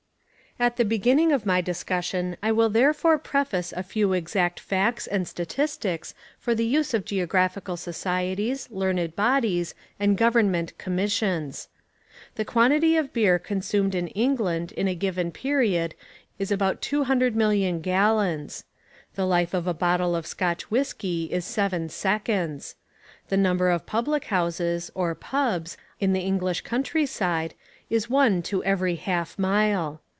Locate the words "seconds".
21.89-22.75